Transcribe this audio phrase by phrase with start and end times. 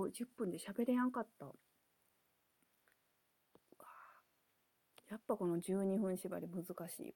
[0.00, 1.46] ごい、10分で喋れやんかった。
[5.10, 7.12] やっぱこの12分縛り難しい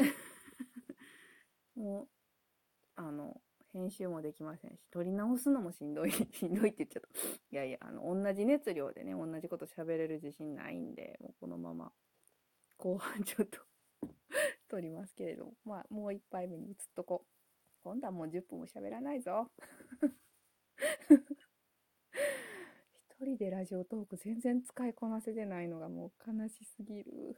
[0.00, 0.08] わ。
[1.76, 2.08] もう、
[2.96, 3.40] あの、
[3.72, 7.08] 編集もできませんし、撮り直すのもしんどい、 しんどいって言っちゃった。
[7.10, 11.92] いやいや、あの、同じ熱量でね、同じこと喋れる自信ないんで、もうこのまま、
[12.78, 13.60] 後半 ちょっと
[14.68, 17.38] 撮りますけれども、まあ、もう一杯目に移っとこう。
[17.82, 19.50] 今度はもう10分も喋らないぞ。
[23.20, 27.36] 一人でラジオトーク全然使いこなせてないのがもう悲しすぎる。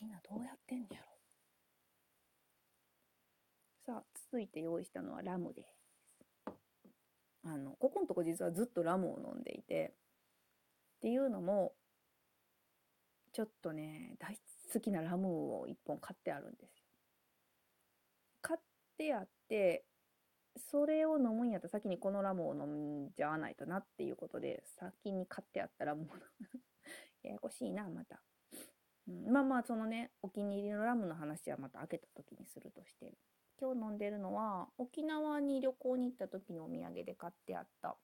[0.00, 1.14] みんなどうやってんやろ
[3.86, 5.84] さあ、続いて用意したのはラムです。
[7.44, 9.94] あの、ここのとこ実はずっとラムを飲んでいて、
[10.96, 11.72] っていうのも、
[13.32, 14.38] ちょっとね、大
[14.72, 16.84] 好きなラムを一本買ってあるんですよ。
[18.40, 18.60] 買っ
[18.96, 19.84] てあって、
[20.56, 26.06] それを飲むんやったら先にこのラムを飲んじゃわないとなっていうことで、先に買ってあったラムを
[27.22, 28.20] ややこしいな、また。
[29.08, 33.14] うん、まあまあ、そのね、お気に入りのラムの話はまた開けた時にするとして、
[33.60, 37.96] 今日飲んでるのは、沖縄に旅行に行った時のお土産で買ってあった、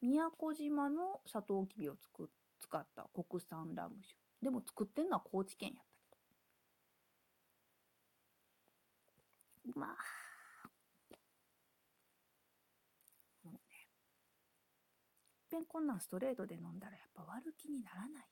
[0.00, 1.96] 宮古島のサトウキビを
[2.60, 4.16] 使った国産ラム酒。
[4.42, 6.16] でも作ってんのは高知県やった
[9.64, 9.80] けど。
[9.80, 9.96] まあ。
[13.44, 13.60] もうね。
[15.40, 18.26] いっぺんこんなんストレートで飲んだらやっぱ悪気にならないよね。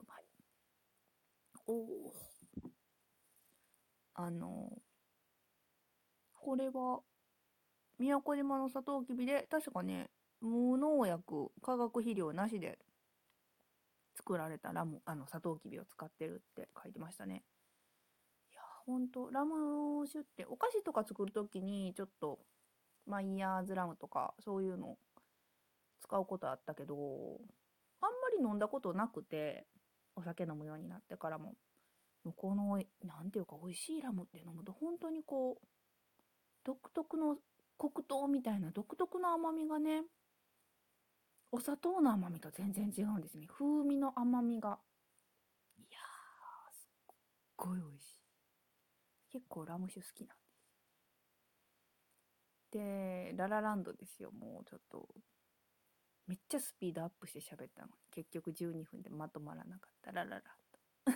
[0.00, 0.24] うまい。
[1.66, 2.12] おお。
[4.14, 4.82] あの、
[6.34, 7.00] これは、
[7.98, 12.78] 宮古島のサトウキビで、確かね、無農薬、化学肥料なしで
[14.16, 17.44] 作られたラム、あの、サトウキビを使ってるって書いてましたね。
[18.50, 22.40] いや、ほんと、ラム酒って、お菓子とか作るときに、ちょっと、
[23.06, 24.96] マイヤーズラムとか、そういうの
[26.00, 26.94] 使うことあったけど、
[28.00, 29.66] あんまり飲んだことなくて、
[30.16, 31.54] お酒飲むようになってからも。
[32.24, 35.66] 向こうの、なんていうか、美味しいラムって飲むと、本当にこう、
[36.64, 37.36] 独特の
[37.78, 40.02] 黒糖みたいな独特の甘みがね、
[41.52, 43.46] お砂糖の甘みと全然違うんですね。
[43.46, 44.80] 風味の甘みが。
[45.78, 47.14] いやー、すっ
[47.56, 48.20] ごい美味しい。
[49.30, 50.36] 結構ラム酒好きなん
[52.76, 53.32] で。
[53.36, 54.30] ララランドですよ。
[54.32, 55.08] もうちょっと、
[56.26, 60.42] めっちゃスピードアップして喋ったの、結局12分でまとまらなかったラララン
[61.04, 61.12] ド。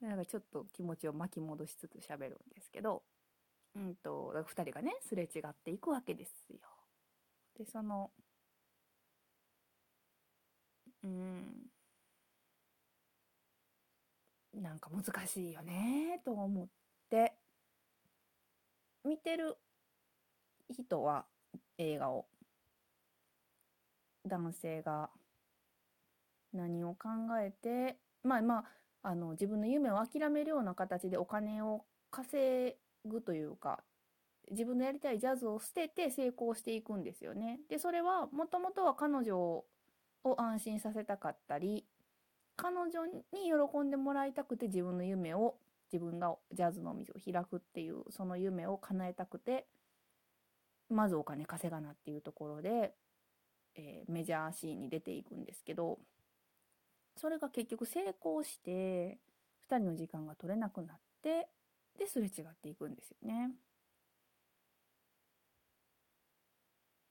[0.08, 3.04] なんかちょっと気持ちを巻き戻しつつ喋るんですけど、
[3.74, 6.58] うんと、二人がね、すれ違っていくわけですよ。
[7.56, 8.12] で、その、
[11.02, 11.70] うん、
[14.54, 16.68] なんか難しいよね、と思っ
[17.10, 17.36] て、
[19.04, 19.56] 見てる
[20.70, 21.26] 人は
[21.78, 22.26] 映画を、
[24.26, 25.10] 男性が
[26.52, 27.08] 何を考
[27.40, 28.58] えて、まあま
[29.02, 33.82] あ、あの、自分の夢を諦めるような形でお金を稼ぐというか、
[34.50, 37.60] 自分のやりたいジャズを捨てて成功していくんですよね。
[37.68, 39.66] で、それはもともとは彼女を
[40.38, 41.86] 安心させたかったり、
[42.56, 45.56] 彼女に喜んでもらいたくて自分の夢を、
[45.92, 49.66] 自分がジャズのお店を開くっていう、その夢を叶えたくて、
[50.94, 52.94] まずお金稼がなっていうところで、
[53.76, 55.98] えーメジャーシーンに出ていくんですけど、
[57.16, 59.18] それが結局成功して、
[59.60, 61.48] 二人の時間が取れなくなって、
[61.98, 63.50] で、すれ違っていくんですよね。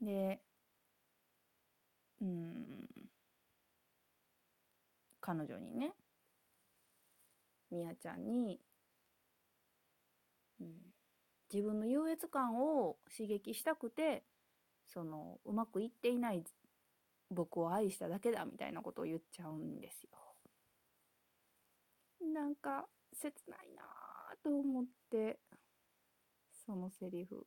[0.01, 0.41] で、
[2.21, 2.88] うん、
[5.21, 5.94] 彼女にね、
[7.71, 8.59] みやちゃんに、
[11.53, 14.24] 自分の優越感を刺激したくて、
[14.88, 16.44] その、うまくいっていない
[17.30, 20.10] 僕を愛しただけだみたいなことを言っちゃうんですよ。
[22.33, 25.39] なんか、切ないなぁと思って、
[26.66, 27.45] そのセリフ。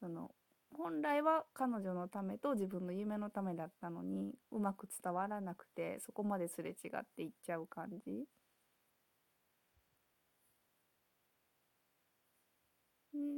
[0.00, 0.34] その、
[0.70, 8.24] 本来は彼女のためと自分の夢のためだったのに、うまく伝わらなくて、そこまですれ違っていっちゃう感じ。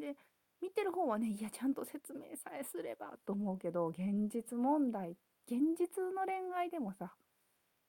[0.00, 0.16] で、
[0.60, 5.16] 見てる方はね、いや、ちゃんと説明さえすればと思うけど、現実問題、
[5.46, 7.14] 現実の恋愛でもさ、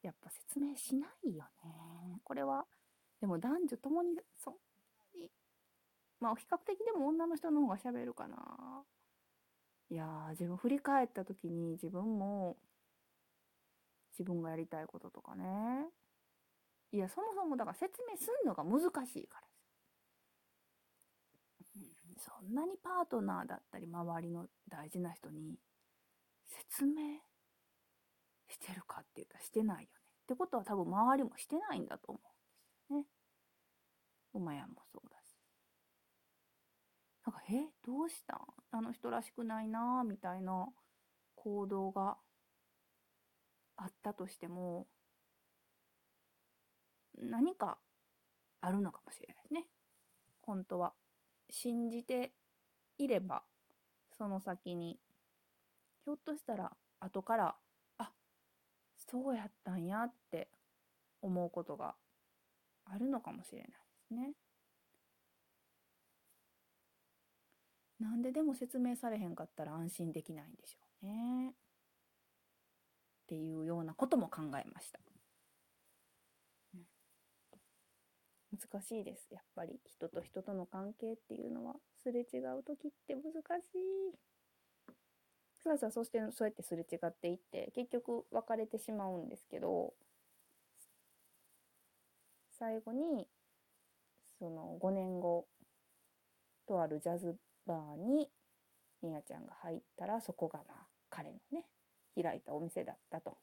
[0.01, 2.19] やっぱ説明しないよね。
[2.23, 2.65] これは、
[3.19, 4.59] でも男女ともに、そんな
[5.19, 5.31] に、
[6.19, 8.83] まあ、比較的でも女の人の方が喋るかな。
[9.89, 12.57] いやー、自分振り返った時に自分も、
[14.11, 15.87] 自分がやりたいこととかね。
[16.91, 19.47] いや、そもそもだから説明すんのが難しいから。
[22.19, 25.57] そんなにパートナーだったり周りの大事な人に
[26.45, 27.19] 説明
[28.49, 29.87] してるかって言ったらしてないよね。
[30.23, 32.35] ってことは多分周りもしてないんだと思うんで
[32.87, 33.05] すよね。
[34.33, 35.35] 馬やもそうだし。
[37.25, 38.39] なんか、え、どうしたん？
[38.71, 40.67] あの人らしくないなみたいな
[41.35, 42.17] 行動が
[43.75, 44.87] あったとしても、
[47.17, 47.77] 何か
[48.61, 49.65] あるのかもしれないですね。
[50.41, 50.93] 本当は。
[51.49, 52.31] 信じて
[52.97, 53.43] いれば、
[54.17, 54.99] その先に、
[56.03, 57.55] ひょっとしたら後から、
[57.97, 58.11] あ、
[58.95, 60.49] そうやったんやって
[61.21, 61.95] 思うことが
[62.85, 63.75] あるのかもしれないで
[64.07, 64.33] すね。
[67.99, 71.49] なんででも説明されへんかったら安心できないんでしょうね。
[71.49, 71.53] っ
[73.27, 74.99] ていうようなことも考えました。
[78.59, 79.27] 難しいです。
[79.31, 83.23] やっぱり人と人との関係っていうのはすれ違う時って難
[83.61, 84.29] しい。
[85.63, 89.93] さあさあ、そしてそうやってすれ違っていって結局別れてしまうんですけど
[92.57, 93.27] 最後に
[94.39, 95.47] その5年後
[96.65, 97.35] とあるジャズ
[97.65, 98.29] バーに
[99.01, 101.65] みやちゃんが入ったらそこがまあ彼のね
[102.21, 103.37] 開いたお店だったと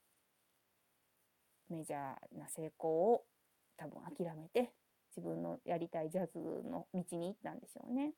[1.68, 3.24] メジャーな成功を
[3.76, 4.72] 多分諦めて
[5.16, 8.12] 自分のやりたいジャズの道に行ったんでしょうね。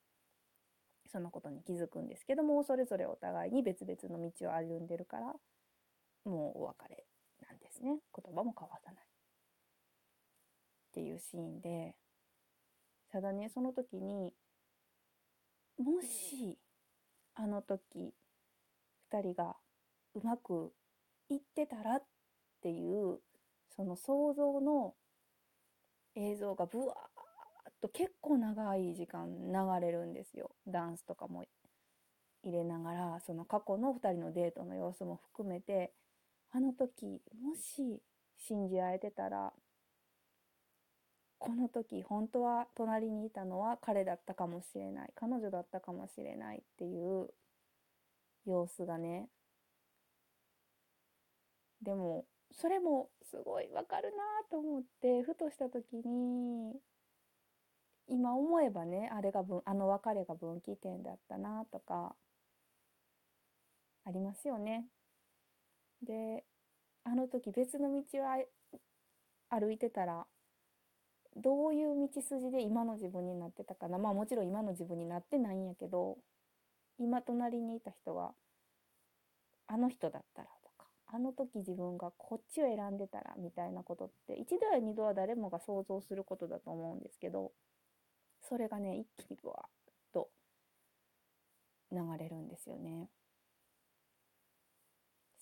[1.11, 5.33] そのことに気づくんですけどもそれぞれお互いに別々の道を歩んでるから
[6.25, 7.06] もうお別れ
[7.49, 9.06] なんですね言葉も交わさないっ
[10.93, 11.95] ていうシーンで
[13.11, 14.35] ただねその時に
[15.79, 16.59] もし
[17.35, 18.12] あの時
[19.11, 19.56] 2人が
[20.15, 20.73] うまく
[21.31, 22.03] いってたらっ
[22.62, 23.21] ていう
[23.75, 24.94] その想像の
[26.19, 26.88] 映像がブワー
[27.70, 30.50] っと結構長い時間流れるんですよ。
[30.67, 31.44] ダンスとかも
[32.43, 35.93] 入れながら、その過去の2人のデートの様子も含めて、
[36.50, 38.03] あの時、もし
[38.37, 39.53] 信じ合えてたら、
[41.38, 47.29] この時本当は隣にいたのは彼だったかもしれない、彼女だったかもしれないっていう
[48.44, 49.29] 様子がね、
[51.82, 56.75] でもそれもすごいわかるなと思ってふとした時に
[58.09, 62.15] 今思えばねあれが分あの別れが分岐点だったなとか
[64.05, 64.87] ありますよね。
[66.03, 66.45] で
[67.05, 68.47] あの時別の道を
[69.51, 70.27] 歩いてたら
[71.37, 76.19] どういう道筋で今の自分になってたかなまあもちろん今の自分になってないんやけど
[76.99, 78.33] 今隣にいた人が
[79.67, 80.49] あの人だったら
[81.08, 87.52] あの時自分がこっちを選んでたらみたいなことって一度や二度は誰もが想像することだと思うんですけど
[88.49, 90.31] それがね一気にブワッと
[91.93, 93.08] 流れるんですよね。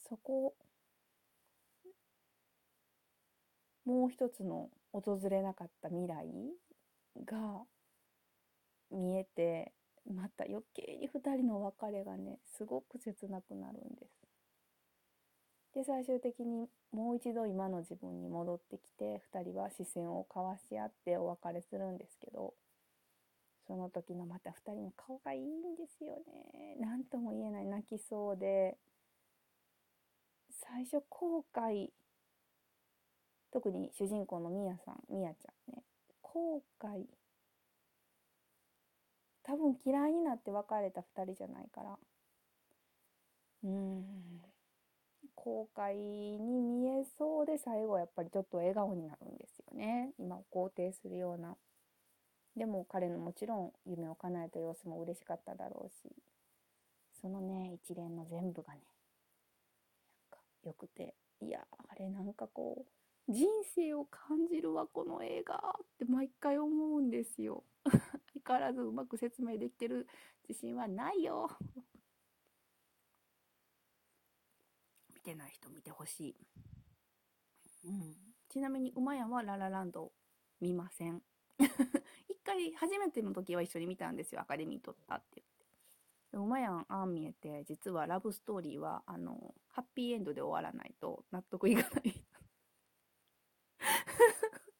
[0.08, 0.54] そこ
[3.86, 6.26] もう一つの訪れなかった未来
[7.24, 7.64] が
[8.90, 9.72] 見えて
[10.12, 14.15] また余計に2人の別れがねすごく切なくなるんです。
[15.76, 22.54] で最終的にもう一度今の自分に戻ってきて2人は視線を交わし合ってお別れするんですけど
[23.66, 26.76] その時のまた2人の顔がいいんですよね。
[26.80, 28.78] 何とも言えない泣きそうで
[30.50, 31.88] 最初後悔
[33.52, 35.82] 特に主人公のみやさんみやちゃんね。
[36.22, 37.04] 後悔
[39.42, 41.98] 多分嫌いになって別れた2人じゃないから。
[43.64, 44.35] うん。
[45.46, 50.10] 後悔に見えそうで最後やっぱりちょっと笑顔になるんですよね。
[50.18, 51.56] 今を肯定するような。
[52.56, 56.12] でも彼のもちろん夢を叶えた様子も嬉しかっただろうし。
[57.20, 58.80] そのね一連の全部がね
[60.32, 61.14] なんかよくて。
[61.40, 61.60] いや
[61.90, 62.84] あれなんかこ
[63.28, 68.00] う人生を感じるわこの映画って毎回思うんですよ相
[68.46, 70.06] 変わらずうまく説明できてる
[70.48, 71.50] 自信はないよ
[75.26, 76.36] てない人見てほしい。
[77.84, 78.14] うん。
[78.48, 80.12] ちなみに、馬やはララランド
[80.60, 81.20] 見ません。
[82.28, 84.40] 一回、初めての時は一緒に見たんですよ。
[84.40, 85.66] アカデミー取ったって言って。
[86.32, 92.24] 馬やん、あん見えて、実はラブストーリーは、あの、ハッピーエンドで終わらないと納得いかない。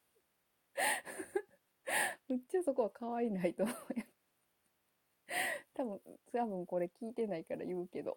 [2.28, 3.76] めっちゃそこは可愛いないと思う。
[5.74, 6.00] 多分、
[6.32, 8.16] 多分これ聞いてないから言うけど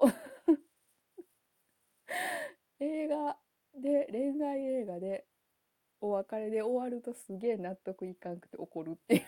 [2.80, 3.38] 映画
[3.76, 5.26] で、恋愛映画で、
[6.02, 9.24] お別れで終わるとすげえ納得いかんくて怒るっていう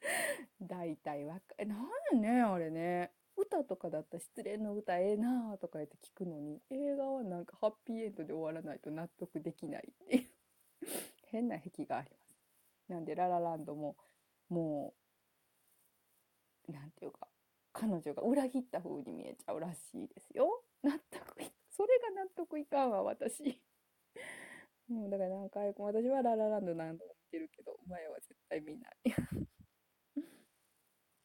[0.62, 1.76] 大体わか、えな
[2.14, 3.12] んねあれね。
[3.36, 10.28] 歌とかだったら失恋の歌ええなーとか言って聞くのに、映画はなんかハッピーエンドで終わらないと納得できないっていう
[11.26, 12.36] 変な癖があります。
[12.88, 13.96] なんでララランドも、
[14.48, 14.94] も
[16.68, 17.28] う、なんていうか、
[17.74, 20.62] 彼女が裏切った風に見えちゃうらしいですよ。
[20.82, 23.60] 納得い、それが納得いかんわ、私。
[24.88, 28.96] もうだから何回も私はララランド何度も見てるけど、お前は絶対見ない。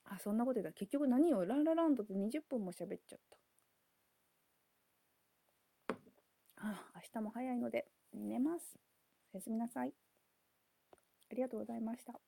[0.05, 3.37] あ、そんなこと言った結局何よ、ララランドで20分も喋っちゃった。
[6.57, 8.79] あ、明日も早いので寝ます。
[9.33, 9.93] おやすみなさい。
[11.31, 12.19] ありがとうございました。